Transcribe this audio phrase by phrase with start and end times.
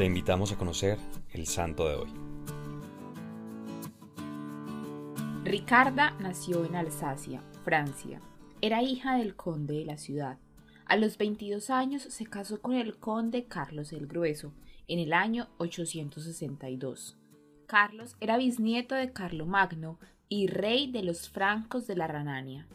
[0.00, 0.96] Te invitamos a conocer
[1.34, 2.08] el santo de hoy.
[5.44, 8.22] Ricarda nació en Alsacia, Francia.
[8.62, 10.38] Era hija del conde de la ciudad.
[10.86, 14.54] A los 22 años se casó con el conde Carlos el Grueso
[14.88, 17.18] en el año 862.
[17.66, 19.98] Carlos era bisnieto de Carlomagno
[20.30, 22.66] y rey de los francos de la Ranania.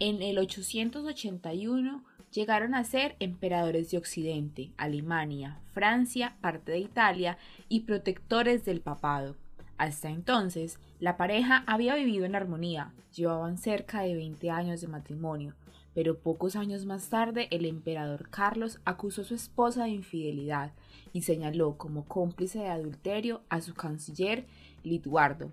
[0.00, 7.36] En el 881 llegaron a ser emperadores de Occidente, Alemania, Francia, parte de Italia
[7.68, 9.34] y protectores del papado.
[9.76, 15.54] Hasta entonces, la pareja había vivido en armonía, llevaban cerca de 20 años de matrimonio,
[15.94, 20.70] pero pocos años más tarde el emperador Carlos acusó a su esposa de infidelidad
[21.12, 24.46] y señaló como cómplice de adulterio a su canciller
[24.84, 25.50] Lituardo,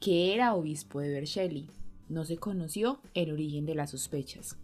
[0.00, 1.70] que era obispo de Vercelli.
[2.08, 4.56] No se conoció el origen de las sospechas.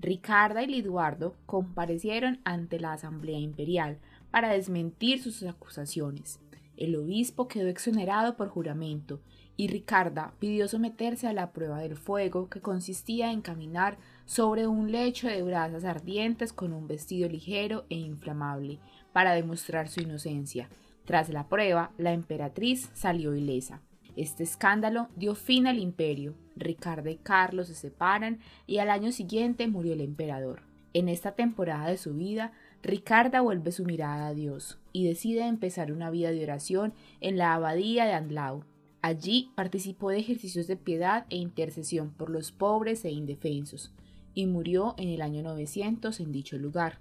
[0.00, 3.98] Ricarda y Liduardo comparecieron ante la Asamblea Imperial
[4.32, 6.40] para desmentir sus acusaciones.
[6.76, 9.20] El obispo quedó exonerado por juramento
[9.56, 14.90] y Ricarda pidió someterse a la prueba del fuego que consistía en caminar sobre un
[14.90, 18.80] lecho de brasas ardientes con un vestido ligero e inflamable
[19.12, 20.68] para demostrar su inocencia.
[21.04, 23.82] Tras la prueba, la emperatriz salió ilesa.
[24.16, 26.34] Este escándalo dio fin al imperio.
[26.56, 30.62] Ricardo y Carlos se separan y al año siguiente murió el emperador.
[30.94, 32.52] En esta temporada de su vida,
[32.82, 37.54] Ricarda vuelve su mirada a Dios y decide empezar una vida de oración en la
[37.54, 38.64] abadía de Andlau.
[39.00, 43.92] Allí participó de ejercicios de piedad e intercesión por los pobres e indefensos,
[44.34, 46.98] y murió en el año 900 en dicho lugar.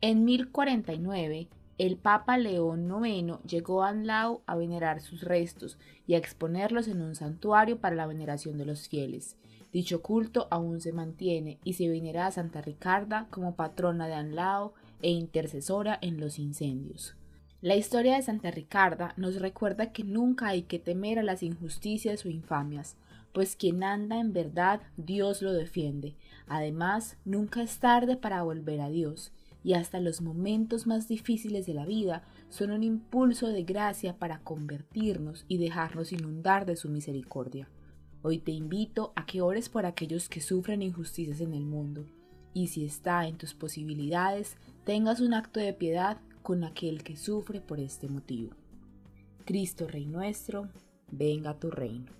[0.00, 1.48] En 1049,
[1.80, 7.00] el Papa León IX llegó a Anlau a venerar sus restos y a exponerlos en
[7.00, 9.38] un santuario para la veneración de los fieles.
[9.72, 14.74] Dicho culto aún se mantiene y se venera a Santa Ricarda como patrona de Anlao
[15.00, 17.16] e intercesora en los incendios.
[17.62, 22.26] La historia de Santa Ricarda nos recuerda que nunca hay que temer a las injusticias
[22.26, 22.98] o infamias,
[23.32, 26.14] pues quien anda en verdad Dios lo defiende.
[26.46, 31.74] Además, nunca es tarde para volver a Dios y hasta los momentos más difíciles de
[31.74, 37.68] la vida son un impulso de gracia para convertirnos y dejarnos inundar de su misericordia.
[38.22, 42.06] Hoy te invito a que ores por aquellos que sufren injusticias en el mundo,
[42.52, 47.60] y si está en tus posibilidades, tengas un acto de piedad con aquel que sufre
[47.60, 48.52] por este motivo.
[49.44, 50.68] Cristo Rey nuestro,
[51.10, 52.12] venga tu reino.